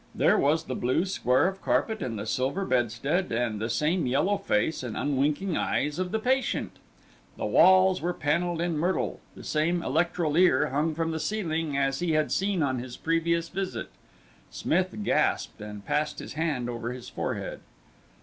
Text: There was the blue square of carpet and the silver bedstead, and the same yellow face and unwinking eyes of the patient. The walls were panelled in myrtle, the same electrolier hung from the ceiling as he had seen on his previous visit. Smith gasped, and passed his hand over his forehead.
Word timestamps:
There 0.15 0.35
was 0.35 0.63
the 0.63 0.73
blue 0.73 1.05
square 1.05 1.47
of 1.47 1.61
carpet 1.61 2.01
and 2.01 2.17
the 2.17 2.25
silver 2.25 2.65
bedstead, 2.65 3.31
and 3.31 3.59
the 3.61 3.69
same 3.69 4.07
yellow 4.07 4.39
face 4.39 4.81
and 4.81 4.97
unwinking 4.97 5.55
eyes 5.55 5.99
of 5.99 6.11
the 6.11 6.17
patient. 6.17 6.71
The 7.37 7.45
walls 7.45 8.01
were 8.01 8.11
panelled 8.11 8.61
in 8.61 8.79
myrtle, 8.79 9.19
the 9.35 9.43
same 9.43 9.83
electrolier 9.83 10.71
hung 10.71 10.95
from 10.95 11.11
the 11.11 11.19
ceiling 11.19 11.77
as 11.77 11.99
he 11.99 12.13
had 12.13 12.31
seen 12.31 12.63
on 12.63 12.79
his 12.79 12.97
previous 12.97 13.47
visit. 13.49 13.89
Smith 14.49 15.03
gasped, 15.03 15.61
and 15.61 15.85
passed 15.85 16.17
his 16.17 16.33
hand 16.33 16.67
over 16.67 16.93
his 16.93 17.07
forehead. 17.07 17.59